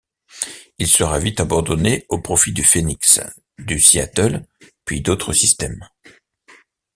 Il 0.79 0.87
sera 0.87 1.19
vite 1.19 1.41
abandonné 1.41 2.07
au 2.09 2.19
profit 2.19 2.53
du 2.53 2.63
Phoenix, 2.63 3.19
du 3.59 3.79
Seattle, 3.79 4.43
puis 4.83 5.01
d'autres 5.01 5.31
systèmes. 5.31 5.87